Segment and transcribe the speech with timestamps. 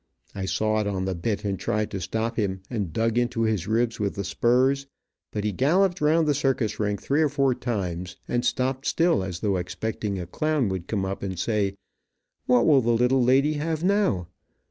[0.33, 3.99] I sawed on the bit and tried to stop him, and dug into his ribs
[3.99, 4.87] with the spurs,
[5.31, 9.41] but he galloped around the circus ring three or four times, and stopped still, as
[9.41, 11.75] though expecting a clown would come up and say,
[12.47, 14.27] "What will the little lady have now?"